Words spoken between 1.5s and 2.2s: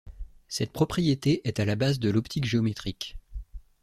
à la base de